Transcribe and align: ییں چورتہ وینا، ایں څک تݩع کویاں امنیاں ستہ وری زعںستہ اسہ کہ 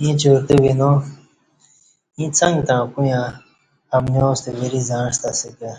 ییں 0.00 0.14
چورتہ 0.20 0.54
وینا، 0.62 0.90
ایں 2.16 2.30
څک 2.36 2.54
تݩع 2.66 2.84
کویاں 2.92 3.26
امنیاں 3.96 4.32
ستہ 4.38 4.50
وری 4.58 4.80
زعںستہ 4.88 5.28
اسہ 5.34 5.50
کہ 5.58 5.72